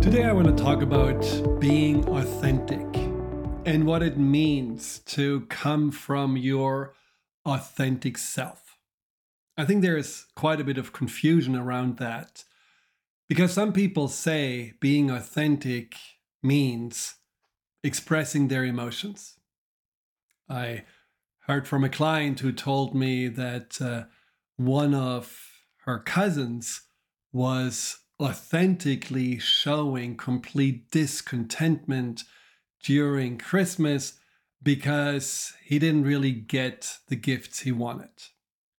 [0.00, 1.20] Today, I want to talk about
[1.60, 2.86] being authentic
[3.66, 6.94] and what it means to come from your
[7.44, 8.78] authentic self.
[9.56, 12.44] I think there is quite a bit of confusion around that
[13.28, 15.96] because some people say being authentic
[16.44, 17.16] means
[17.82, 19.36] expressing their emotions.
[20.48, 20.84] I
[21.40, 24.04] heard from a client who told me that uh,
[24.56, 25.36] one of
[25.86, 26.82] her cousins
[27.32, 32.24] was authentically showing complete discontentment
[32.82, 34.18] during Christmas
[34.62, 38.10] because he didn't really get the gifts he wanted.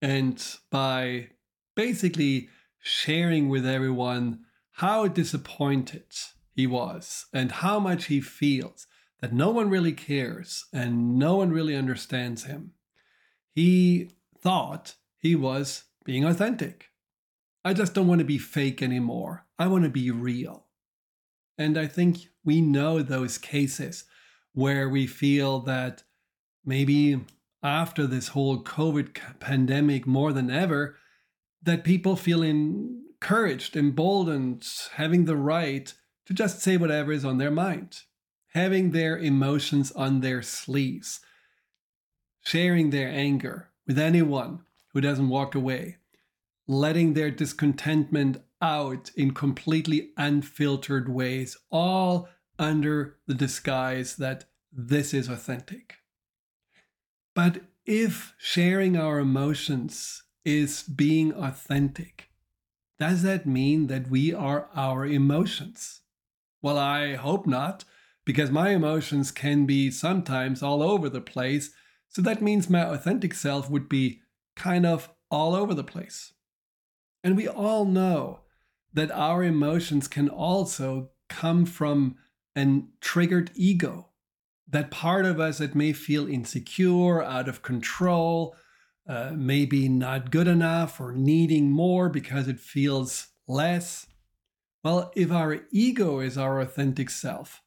[0.02, 1.28] And by
[1.74, 4.40] basically sharing with everyone
[4.72, 6.04] how disappointed
[6.54, 8.86] he was and how much he feels
[9.20, 12.72] that no one really cares and no one really understands him,
[13.52, 16.89] he thought he was being authentic.
[17.64, 19.46] I just don't want to be fake anymore.
[19.58, 20.66] I want to be real.
[21.58, 24.04] And I think we know those cases
[24.52, 26.02] where we feel that
[26.64, 27.20] maybe
[27.62, 30.96] after this whole COVID pandemic more than ever,
[31.62, 35.92] that people feel encouraged, emboldened, having the right
[36.24, 38.02] to just say whatever is on their mind,
[38.54, 41.20] having their emotions on their sleeves,
[42.42, 44.60] sharing their anger with anyone
[44.94, 45.98] who doesn't walk away,
[46.70, 52.28] letting their discontentment out in completely unfiltered ways, all
[52.60, 55.96] under the disguise that this is authentic.
[57.34, 62.28] But if sharing our emotions is being authentic,
[63.00, 66.02] does that mean that we are our emotions?
[66.62, 67.84] Well, I hope not,
[68.24, 71.72] because my emotions can be sometimes all over the place.
[72.10, 74.20] So that means my authentic self would be
[74.54, 76.32] kind of all over the place.
[77.22, 78.40] And we all know
[78.92, 82.16] that our emotions can also come from
[82.56, 84.08] an triggered ego.
[84.68, 88.56] That part of us that may feel insecure, out of control,
[89.08, 94.06] uh, maybe not good enough or needing more because it feels less.
[94.84, 97.62] Well, if our ego is our authentic self,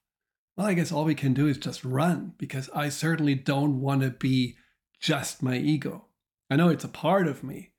[0.55, 4.01] well, I guess all we can do is just run because I certainly don't want
[4.01, 4.55] to be
[4.99, 6.05] just my ego.
[6.49, 7.72] I know it's a part of me,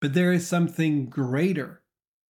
[0.00, 1.82] but there is something greater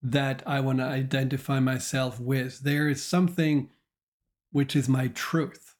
[0.03, 2.60] that I want to identify myself with.
[2.60, 3.70] There is something
[4.50, 5.76] which is my truth,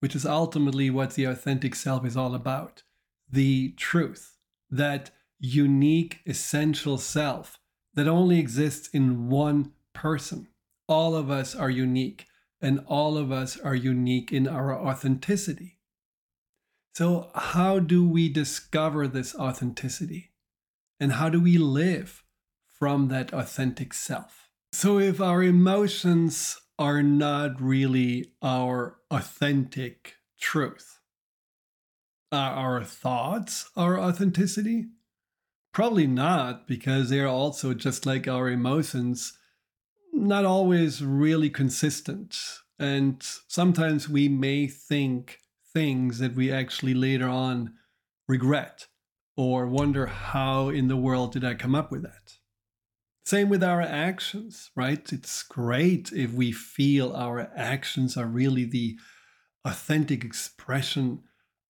[0.00, 2.82] which is ultimately what the authentic self is all about.
[3.30, 4.36] The truth,
[4.70, 7.58] that unique, essential self
[7.94, 10.48] that only exists in one person.
[10.88, 12.26] All of us are unique,
[12.60, 15.78] and all of us are unique in our authenticity.
[16.94, 20.31] So, how do we discover this authenticity?
[21.02, 22.22] And how do we live
[22.78, 24.50] from that authentic self?
[24.70, 31.00] So, if our emotions are not really our authentic truth,
[32.30, 34.90] are our thoughts our authenticity?
[35.74, 39.36] Probably not, because they're also just like our emotions,
[40.12, 42.38] not always really consistent.
[42.78, 45.40] And sometimes we may think
[45.74, 47.74] things that we actually later on
[48.28, 48.86] regret
[49.36, 52.34] or wonder how in the world did I come up with that.
[53.24, 55.12] Same with our actions, right?
[55.12, 58.98] It's great if we feel our actions are really the
[59.64, 61.22] authentic expression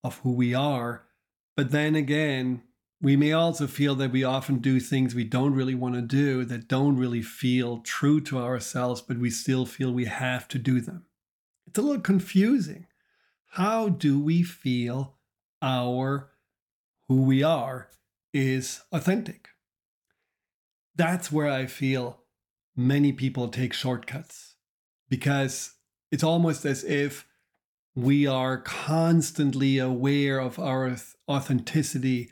[0.02, 1.04] of who we are.
[1.56, 2.62] But then again,
[3.02, 6.44] we may also feel that we often do things we don't really want to do,
[6.46, 10.80] that don't really feel true to ourselves, but we still feel we have to do
[10.80, 11.04] them.
[11.66, 12.86] It's a little confusing.
[13.48, 15.18] How do we feel
[15.60, 16.31] our
[17.12, 17.90] who we are
[18.32, 19.50] is authentic.
[20.96, 22.22] That's where I feel
[22.74, 24.56] many people take shortcuts
[25.10, 25.74] because
[26.10, 27.26] it's almost as if
[27.94, 30.96] we are constantly aware of our
[31.28, 32.30] authenticity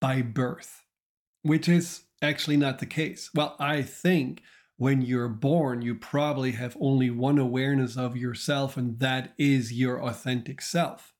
[0.00, 0.82] by birth,
[1.42, 3.28] which is actually not the case.
[3.34, 4.40] Well, I think
[4.78, 10.02] when you're born, you probably have only one awareness of yourself, and that is your
[10.02, 11.12] authentic self.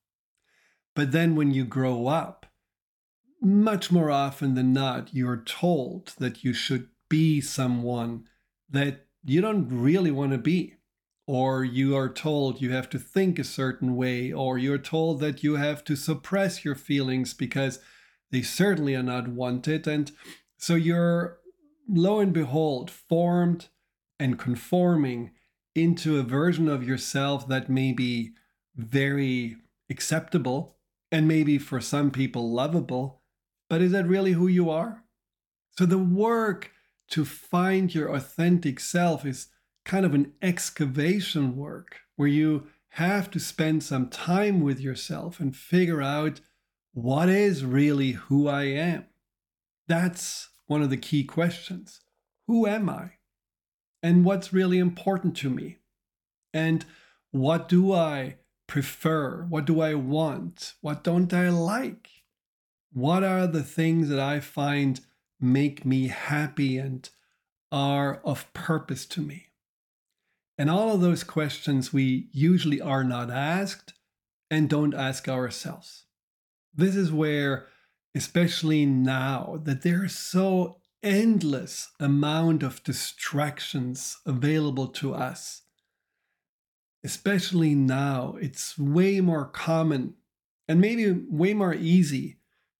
[0.96, 2.46] But then when you grow up,
[3.42, 8.24] much more often than not, you're told that you should be someone
[8.70, 10.74] that you don't really want to be.
[11.26, 15.44] Or you are told you have to think a certain way, or you're told that
[15.44, 17.78] you have to suppress your feelings because
[18.32, 19.86] they certainly are not wanted.
[19.86, 20.10] And
[20.58, 21.38] so you're,
[21.88, 23.68] lo and behold, formed
[24.18, 25.30] and conforming
[25.76, 28.32] into a version of yourself that may be
[28.74, 29.56] very
[29.88, 30.76] acceptable
[31.12, 33.21] and maybe for some people lovable,
[33.72, 35.02] but is that really who you are?
[35.78, 36.72] So the work
[37.08, 39.46] to find your authentic self is
[39.86, 45.56] kind of an excavation work where you have to spend some time with yourself and
[45.56, 46.42] figure out
[46.92, 49.06] what is really who I am.
[49.88, 52.02] That's one of the key questions.
[52.46, 53.12] Who am I?
[54.02, 55.78] And what's really important to me?
[56.52, 56.84] And
[57.30, 58.36] what do I
[58.66, 59.46] prefer?
[59.48, 60.74] What do I want?
[60.82, 62.10] What don't I like?
[62.94, 65.00] What are the things that I find
[65.40, 67.08] make me happy and
[67.70, 69.46] are of purpose to me?
[70.58, 73.94] And all of those questions we usually are not asked
[74.50, 76.04] and don't ask ourselves.
[76.74, 77.66] This is where,
[78.14, 85.62] especially now, that there's so endless amount of distractions available to us.
[87.02, 90.14] Especially now, it's way more common
[90.68, 92.36] and maybe way more easy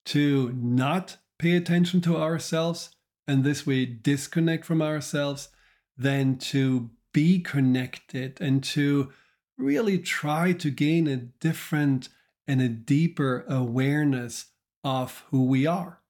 [0.06, 2.90] to not pay attention to ourselves
[3.26, 5.48] and this way disconnect from ourselves
[5.96, 9.12] than to be connected and to
[9.58, 12.08] really try to gain a different
[12.46, 14.46] and a deeper awareness
[14.82, 16.00] of who we are.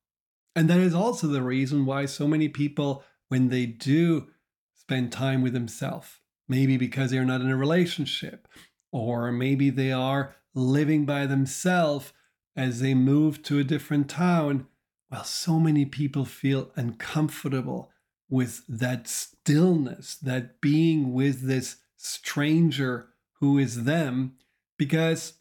[0.55, 4.29] And that is also the reason why so many people, when they do
[4.75, 8.49] spend time with themselves, maybe because they're not in a relationship,
[8.93, 12.13] or maybe they are living by themselves
[12.57, 14.67] as they move to a different town,
[15.11, 17.91] well, so many people feel uncomfortable
[18.29, 23.09] with that stillness, that being with this stranger
[23.41, 24.35] who is them,
[24.79, 25.35] because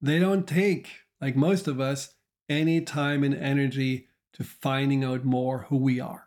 [0.00, 2.14] they don't take, like most of us,
[2.48, 6.26] any time and energy to finding out more who we are.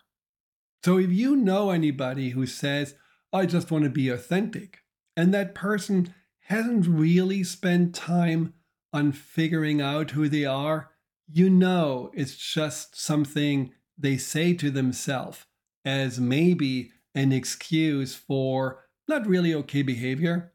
[0.83, 2.95] So if you know anybody who says,
[3.33, 4.79] I just want to be authentic,
[5.17, 8.53] and that person hasn't really spent time
[8.95, 10.89] on figuring out who they are,
[11.27, 15.45] you know it's just something they say to themselves
[15.83, 20.53] as maybe an excuse for not really okay behavior,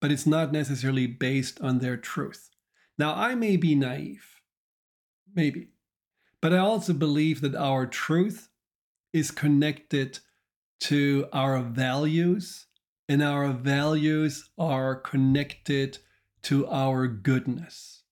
[0.00, 2.50] but it's not necessarily based on their truth.
[2.98, 4.40] Now, I may be naive,
[5.32, 5.68] maybe,
[6.40, 8.48] but I also believe that our truth
[9.12, 10.18] is connected
[10.80, 12.66] to our values,
[13.08, 15.98] and our values are connected
[16.46, 18.04] to our goodness.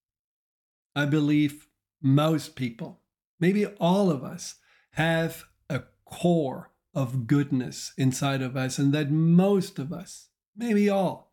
[0.96, 1.68] I believe
[2.02, 3.00] most people,
[3.38, 4.56] maybe all of us,
[4.94, 11.32] have a core of goodness inside of us, and that most of us, maybe all,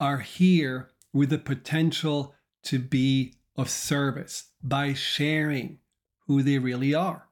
[0.00, 5.78] are here with the potential to be of service by sharing
[6.26, 7.28] who they really are.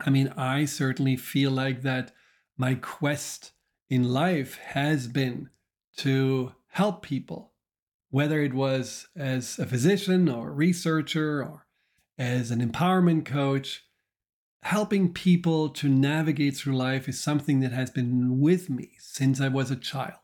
[0.00, 2.12] I mean, I certainly feel like that
[2.56, 3.52] my quest
[3.90, 5.50] in life has been
[5.98, 7.51] to help people,
[8.12, 11.66] whether it was as a physician or a researcher or
[12.18, 13.84] as an empowerment coach.
[14.64, 19.48] Helping people to navigate through life is something that has been with me since I
[19.48, 20.20] was a child.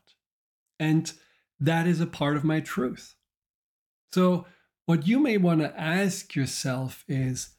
[0.79, 1.11] And
[1.59, 3.15] that is a part of my truth.
[4.13, 4.45] So,
[4.85, 7.49] what you may want to ask yourself is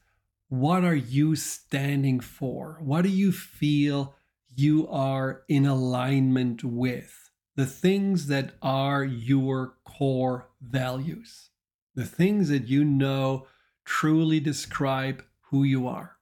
[0.47, 2.79] what are you standing for?
[2.81, 4.15] What do you feel
[4.47, 7.30] you are in alignment with?
[7.55, 11.49] The things that are your core values,
[11.95, 13.47] the things that you know
[13.83, 16.17] truly describe who you are.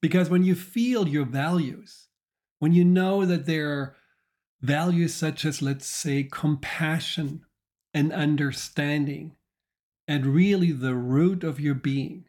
[0.00, 2.08] Because when you feel your values,
[2.58, 3.96] when you know that there are
[4.60, 7.44] values such as, let's say, compassion
[7.92, 9.36] and understanding,
[10.08, 12.24] and really the root of your being,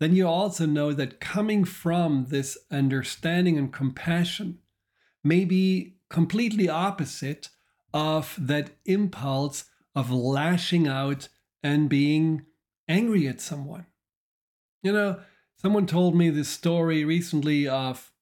[0.00, 4.58] then you also know that coming from this understanding and compassion
[5.22, 7.50] may be completely opposite
[7.94, 11.28] of that impulse of lashing out
[11.62, 12.44] and being
[12.88, 13.86] angry at someone.
[14.82, 15.20] You know,
[15.56, 18.12] someone told me this story recently of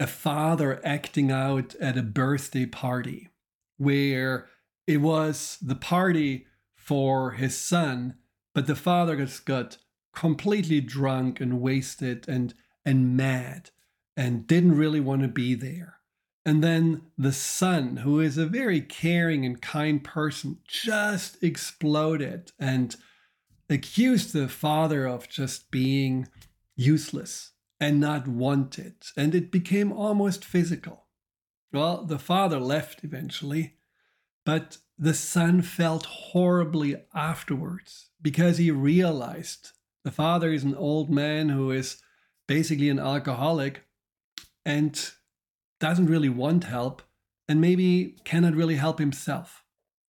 [0.00, 3.28] a father acting out at a birthday party
[3.76, 4.48] where
[4.86, 8.14] it was the party for his son,
[8.54, 9.78] but the father just got
[10.14, 12.54] completely drunk and wasted and
[12.84, 13.70] and mad
[14.16, 16.00] and didn't really want to be there.
[16.46, 22.94] And then the son, who is a very caring and kind person, just exploded and
[23.70, 26.28] accused the father of just being
[26.76, 28.94] useless and not wanted.
[29.16, 31.06] And it became almost physical.
[31.72, 33.74] Well, the father left eventually,
[34.44, 39.72] but the son felt horribly afterwards because he realized
[40.04, 42.00] the father is an old man who is
[42.46, 43.84] basically an alcoholic
[44.64, 45.10] and
[45.84, 47.02] doesn't really want help
[47.46, 49.64] and maybe cannot really help himself.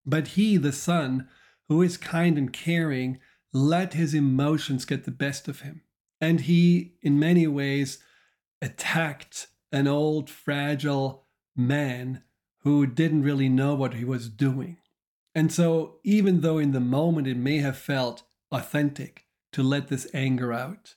[0.07, 1.27] But he, the son,
[1.69, 3.19] who is kind and caring,
[3.53, 5.83] let his emotions get the best of him.
[6.21, 7.99] And he, in many ways,
[8.63, 11.25] attacked an old, fragile
[11.57, 12.23] man
[12.61, 14.77] who didn't really know what he was doing.
[15.35, 20.07] And so, even though in the moment it may have felt authentic to let this
[20.15, 20.95] anger out,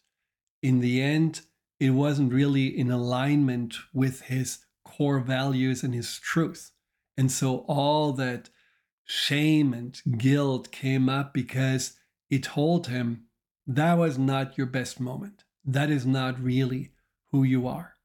[0.62, 1.42] in the end,
[1.80, 4.60] it wasn't really in alignment with his
[4.98, 6.72] core values and his truth.
[7.18, 8.50] And so, all that
[9.06, 11.94] shame and guilt came up because
[12.30, 13.26] it told him
[13.66, 15.44] that was not your best moment.
[15.66, 16.92] That is not really
[17.32, 17.96] who you are.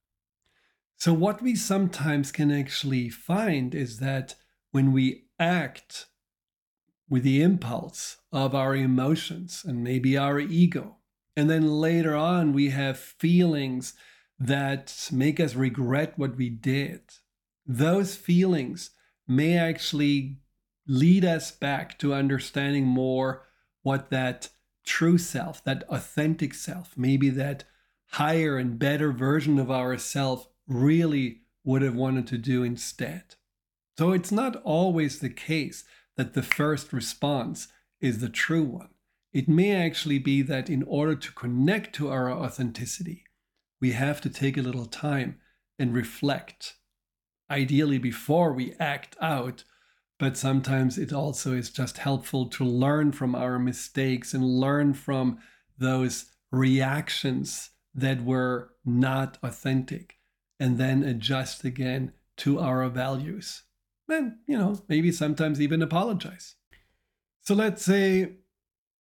[0.97, 4.37] So, what we sometimes can actually find is that
[4.71, 6.07] when we act
[7.09, 10.97] with the impulse of our emotions and maybe our ego,
[11.37, 13.95] and then later on we have feelings
[14.43, 17.01] that make us regret what we did,
[17.65, 18.91] those feelings
[19.29, 20.39] may actually
[20.87, 23.47] lead us back to understanding more
[23.83, 24.49] what that
[24.85, 27.63] true self, that authentic self, maybe that
[28.13, 33.37] higher and better version of ourself really would have wanted to do instead.
[33.97, 35.85] So it's not always the case
[36.17, 37.69] that the first response
[38.01, 38.89] is the true one.
[39.33, 43.25] It may actually be that in order to connect to our authenticity,
[43.83, 45.41] we have to take a little time
[45.77, 46.77] and reflect,
[47.51, 49.65] ideally before we act out.
[50.21, 55.41] But sometimes it also is just helpful to learn from our mistakes and learn from
[55.77, 60.19] those reactions that were not authentic
[60.61, 63.65] and then adjust again to our values.
[64.09, 66.55] And, you know, maybe sometimes even apologize.
[67.41, 68.37] So let's say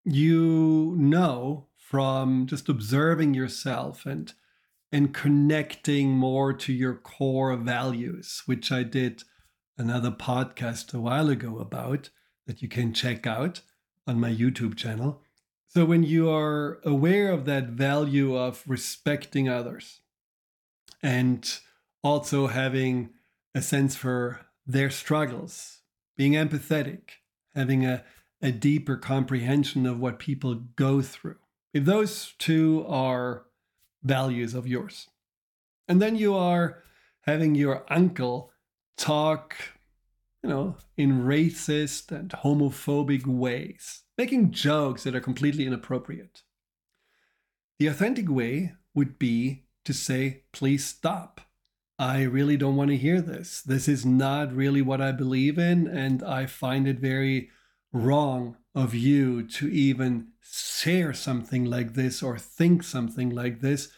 [0.04, 4.32] you know from just observing yourself and
[4.92, 9.24] and connecting more to your core values, which I did
[9.78, 12.10] another podcast a while ago about
[12.46, 13.62] that you can check out
[14.06, 15.22] on my YouTube channel.
[15.68, 20.00] So when you are aware of that value of respecting others,
[21.02, 21.58] and
[22.04, 23.10] also having
[23.54, 25.78] a sense for their struggles,
[26.16, 27.00] being empathetic,
[27.54, 28.04] having a,
[28.40, 31.36] a deeper comprehension of what people go through.
[31.72, 33.46] If those two are
[34.02, 35.08] values of yours,
[35.88, 36.82] and then you are
[37.22, 38.50] having your uncle
[38.96, 39.56] talk,
[40.42, 46.42] you know, in racist and homophobic ways, making jokes that are completely inappropriate.
[47.78, 51.40] The authentic way would be to say, please stop.
[51.98, 53.62] I really don't want to hear this.
[53.62, 57.50] This is not really what I believe in, and I find it very
[57.92, 63.90] wrong of you to even share something like this or think something like this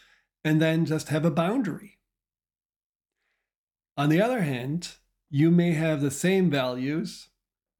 [0.43, 1.97] and then just have a boundary.
[3.97, 4.95] On the other hand,
[5.29, 7.29] you may have the same values,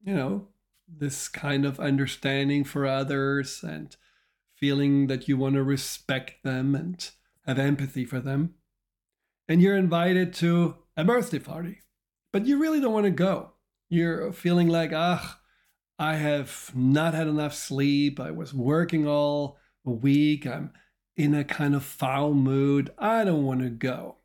[0.02, 0.48] you know,
[0.88, 3.96] this kind of understanding for others and
[4.54, 7.10] feeling that you want to respect them and
[7.46, 8.54] have empathy for them,
[9.48, 11.80] and you're invited to a birthday party,
[12.32, 13.52] but you really don't want to go.
[13.88, 15.40] You're feeling like, ah,
[15.98, 18.20] I have not had enough sleep.
[18.20, 20.46] I was working all week.
[20.46, 20.72] I'm
[21.16, 22.90] in a kind of foul mood.
[22.98, 24.16] I don't want to go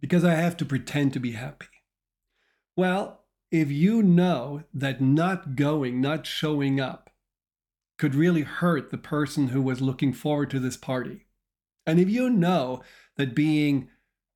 [0.00, 1.66] because I have to pretend to be happy.
[2.76, 7.10] Well, if you know that not going, not showing up,
[7.98, 11.26] could really hurt the person who was looking forward to this party,
[11.86, 12.82] and if you know
[13.16, 13.88] that being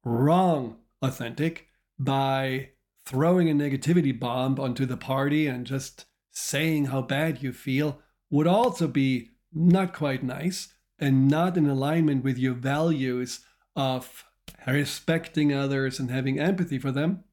[0.04, 1.66] wrong authentic
[1.98, 2.70] by
[3.04, 6.04] throwing a negativity bomb onto the party and just
[6.36, 12.22] saying how bad you feel would also be not quite nice and not in alignment
[12.22, 13.40] with your values
[13.74, 14.24] of
[14.66, 17.24] respecting others and having empathy for them,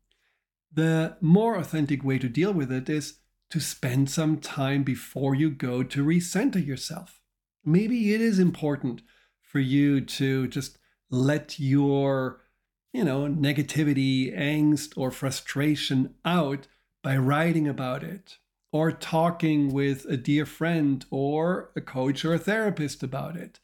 [0.71, 3.19] the more authentic way to deal with it is
[3.49, 7.19] to spend some time before you go to recenter yourself.
[7.65, 9.01] Maybe it is important
[9.41, 10.77] for you to just
[11.09, 12.39] let your
[12.93, 16.67] you know negativity angst or frustration out
[17.03, 18.37] by writing about it
[18.73, 23.61] or talking with a dear friend or a coach or a therapist about it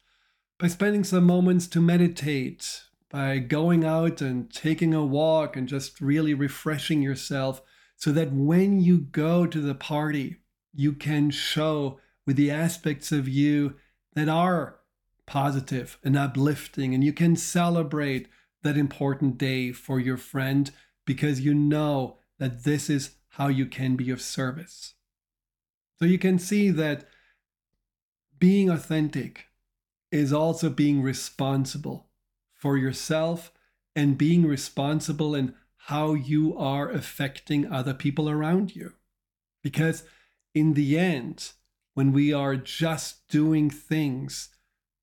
[0.58, 6.00] by spending some moments to meditate by going out and taking a walk and just
[6.00, 7.60] really refreshing yourself
[7.96, 10.36] so that when you go to the party
[10.72, 13.74] you can show with the aspects of you
[14.14, 14.80] that are
[15.26, 18.28] positive and uplifting, and you can celebrate
[18.62, 20.70] that important day for your friend
[21.06, 24.94] because you know that this is how you can be of service.
[26.00, 27.06] So you can see that
[28.38, 29.46] being authentic
[30.10, 32.08] is also being responsible
[32.54, 33.52] for yourself
[33.96, 35.54] and being responsible in
[35.86, 38.94] how you are affecting other people around you.
[39.62, 40.04] Because
[40.54, 41.52] in the end,
[41.94, 44.50] when we are just doing things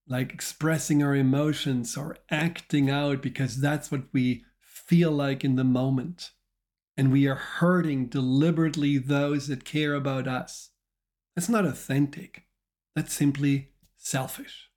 [0.07, 5.63] like expressing our emotions or acting out because that's what we feel like in the
[5.63, 6.31] moment.
[6.97, 10.66] and we are hurting deliberately those that care about us.
[11.37, 12.47] That's not authentic.
[12.95, 14.71] That's simply selfish.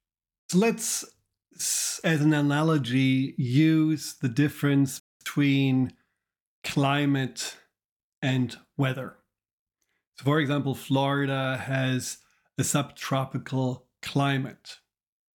[0.50, 1.06] So let's,
[2.04, 5.94] as an analogy, use the difference between
[6.62, 7.56] climate
[8.20, 9.16] and weather.
[10.18, 12.18] So, for example, Florida has
[12.58, 14.80] a subtropical climate.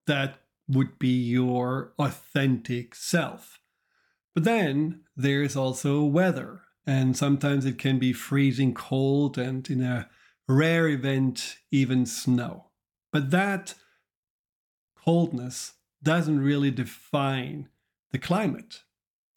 [0.06, 3.60] That would be your authentic self.
[4.36, 10.08] But then there's also weather, and sometimes it can be freezing cold and in a
[10.48, 12.66] rare event, even snow.
[13.12, 13.76] But that
[14.96, 15.74] coldness
[16.04, 17.70] doesn't really define
[18.12, 18.82] the climate,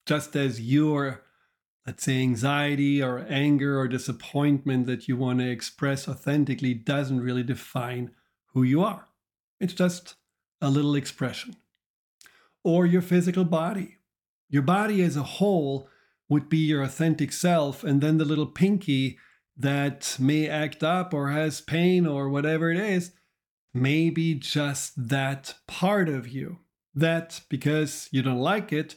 [0.06, 1.24] just as your,
[1.86, 7.42] let's say, anxiety or anger or disappointment that you want to express authentically doesn't really
[7.42, 8.10] define
[8.52, 9.08] who you are.
[9.60, 10.14] It's just
[10.60, 11.56] a little expression.
[12.64, 13.96] Or your physical body.
[14.50, 15.88] Your body as a whole
[16.28, 19.18] would be your authentic self, and then the little pinky
[19.58, 23.12] that may act up or has pain or whatever it is
[23.74, 26.58] may be just that part of you
[26.94, 28.96] that, because you don't like it,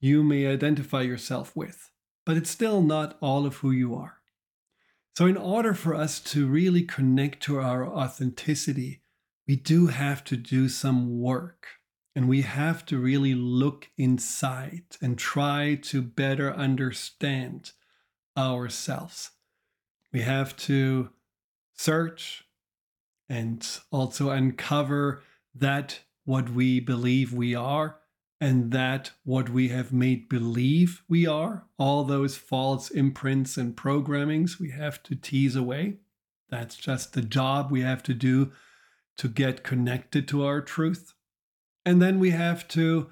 [0.00, 1.90] you may identify yourself with.
[2.24, 4.18] But it's still not all of who you are.
[5.16, 9.02] So, in order for us to really connect to our authenticity,
[9.46, 11.66] we do have to do some work.
[12.14, 17.72] And we have to really look inside and try to better understand
[18.36, 19.30] ourselves.
[20.12, 21.10] We have to
[21.74, 22.44] search
[23.28, 25.22] and also uncover
[25.54, 27.98] that what we believe we are
[28.40, 34.58] and that what we have made believe we are, all those false imprints and programmings
[34.58, 35.98] we have to tease away.
[36.50, 38.50] That's just the job we have to do
[39.16, 41.14] to get connected to our truth.
[41.86, 43.10] And then we have to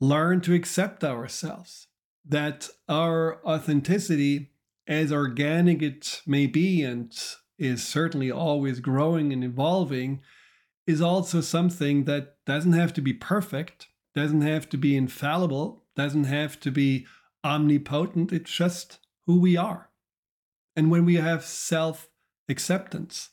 [0.00, 1.88] learn to accept ourselves,
[2.24, 4.51] that our authenticity,
[4.86, 7.12] as organic it may be and
[7.58, 10.20] is certainly always growing and evolving,
[10.86, 16.24] is also something that doesn't have to be perfect, doesn't have to be infallible, doesn't
[16.24, 17.06] have to be
[17.44, 18.32] omnipotent.
[18.32, 19.90] It's just who we are.
[20.74, 22.08] And when we have self
[22.48, 23.30] acceptance,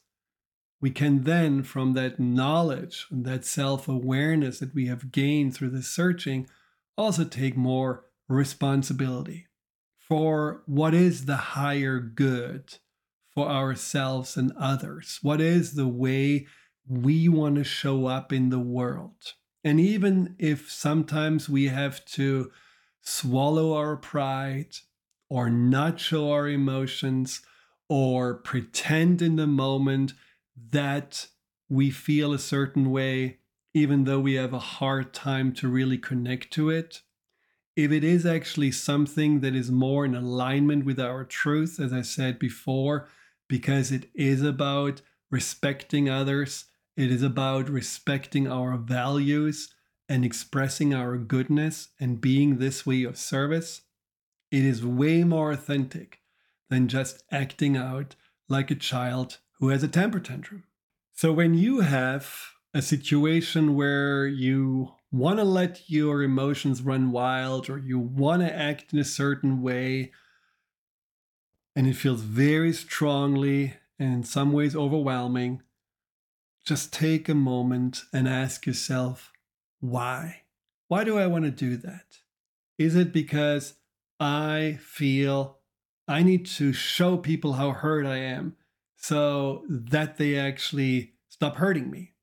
[0.82, 5.72] we can then, from that knowledge and that self awareness that we have gained through
[5.72, 6.48] the searching,
[6.98, 9.48] also take more responsibility
[10.10, 12.76] for what is the higher good
[13.34, 15.20] for ourselves and others.
[15.22, 16.48] What is the way
[16.88, 19.34] we want to show up in the world?
[19.64, 22.52] And even if sometimes we have to
[23.02, 24.76] swallow our pride
[25.30, 27.42] or not show our emotions
[27.88, 30.14] or pretend in the moment
[30.72, 31.28] that
[31.70, 33.38] we feel a certain way,
[33.76, 37.04] even though we have a hard time to really connect to it.
[37.80, 42.02] If it is actually something that is more in alignment with our truth, as I
[42.02, 43.08] said before,
[43.48, 46.66] because it is about respecting others,
[46.98, 49.74] it is about respecting our values
[50.10, 53.84] and expressing our goodness and being this way of service,
[54.52, 56.20] it is way more authentic
[56.70, 58.18] than just acting out
[58.50, 60.66] like a child who has a temper tantrum.
[61.14, 62.30] So when you have
[62.74, 68.56] a situation where you want to let your emotions run wild or you want to
[68.56, 70.12] act in a certain way,
[71.76, 75.62] and it feels very strongly and in some ways overwhelming,
[76.66, 79.32] just take a moment and ask yourself,
[79.80, 80.42] why?
[80.88, 82.20] Why do I want to do that?
[82.78, 83.76] Is it because
[84.20, 85.58] I feel
[86.08, 88.56] I need to show people how hurt I am?
[89.02, 92.14] so that they actually stop hurting me.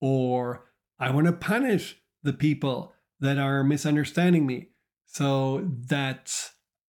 [0.00, 0.64] Or
[0.98, 4.68] I want to punish the people that are misunderstanding me
[5.06, 6.32] so that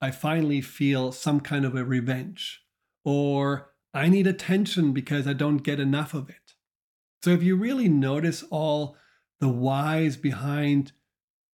[0.02, 2.62] I finally feel some kind of a revenge.
[3.06, 6.54] Or I need attention because I don't get enough of it.
[7.24, 8.98] So if you really notice all
[9.40, 10.92] the whys behind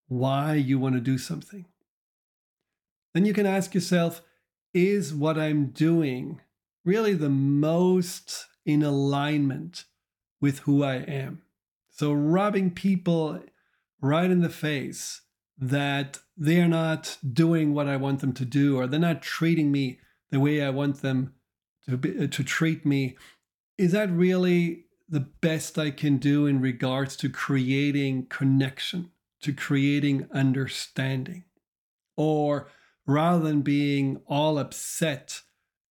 [0.07, 1.65] why you want to do something,
[3.13, 4.21] then you can ask yourself,
[4.73, 6.41] is what I'm doing
[6.85, 9.85] really the most in alignment
[10.41, 11.41] with who I am.
[11.99, 13.41] So, rubbing people
[13.99, 15.19] right in the face
[15.57, 19.69] that they are not doing what I want them to do, or they're not treating
[19.69, 19.99] me
[20.31, 21.33] the way I want them
[21.89, 23.17] to, be, uh, to treat me,
[23.77, 30.29] is that really the best I can do in regards to creating connection, to creating
[30.33, 31.43] understanding?
[32.15, 32.69] Or
[33.05, 35.41] rather than being all upset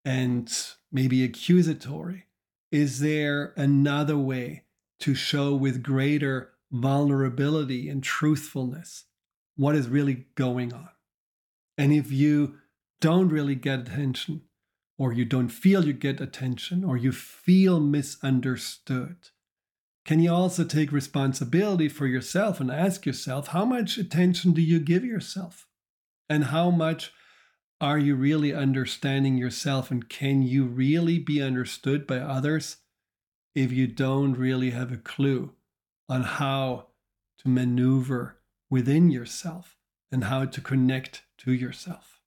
[0.07, 0.51] and
[0.91, 2.29] maybe accusatory?
[2.73, 4.63] Is there another way
[5.01, 9.05] to show with greater vulnerability and truthfulness
[9.57, 10.89] what is really going on?
[11.77, 12.59] And if you
[13.01, 14.43] don't really get attention,
[14.99, 19.17] or you don't feel you get attention, or you feel misunderstood,
[20.05, 24.81] can you also take responsibility for yourself and ask yourself how much attention do you
[24.81, 25.67] give yourself?
[26.31, 27.13] And how much
[27.81, 29.91] are you really understanding yourself?
[29.91, 32.79] And can you really be understood by others
[33.63, 35.53] if you don't really have a clue
[36.09, 36.87] on how
[37.39, 38.39] to maneuver
[38.71, 39.77] within yourself
[40.13, 42.21] and how to connect to yourself?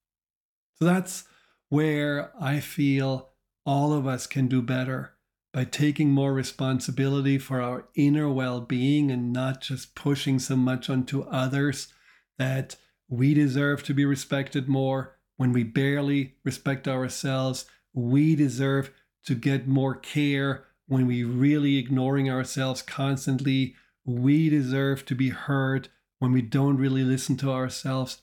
[0.76, 1.24] So that's
[1.70, 3.30] where I feel
[3.66, 5.14] all of us can do better
[5.54, 10.90] by taking more responsibility for our inner well being and not just pushing so much
[10.90, 11.94] onto others
[12.38, 12.76] that
[13.08, 17.66] we deserve to be respected more when we barely respect ourselves.
[17.94, 18.92] We deserve
[19.26, 23.74] to get more care when we really ignoring ourselves constantly.
[24.04, 25.88] We deserve to be heard
[26.20, 28.22] when we don't really listen to ourselves.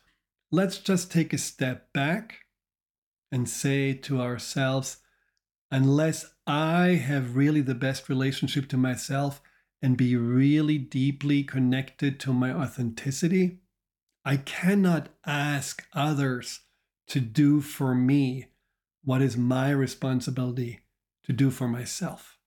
[0.52, 2.40] Let's just take a step back
[3.33, 4.98] and say to ourselves,
[5.70, 9.40] unless I have really the best relationship to myself
[9.81, 13.61] and be really deeply connected to my authenticity,
[14.26, 16.61] I cannot ask others
[17.07, 18.48] to do for me
[19.04, 20.81] what is my responsibility
[21.24, 22.38] to do for myself.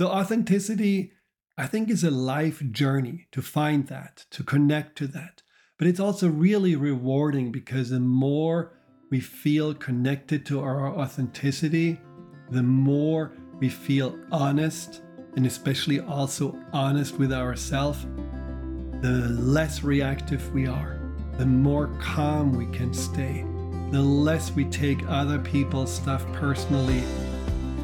[0.00, 1.12] So, authenticity,
[1.58, 5.42] I think, is a life journey to find that, to connect to that.
[5.78, 8.72] But it's also really rewarding because the more
[9.10, 12.00] we feel connected to our authenticity,
[12.48, 15.02] the more we feel honest
[15.36, 18.06] and especially also honest with ourselves,
[19.02, 20.98] the less reactive we are,
[21.36, 23.44] the more calm we can stay,
[23.90, 27.02] the less we take other people's stuff personally,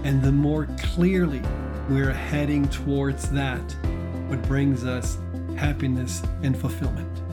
[0.02, 1.42] and the more clearly
[1.88, 3.62] we're heading towards that,
[4.28, 5.18] what brings us
[5.56, 7.25] happiness and fulfillment.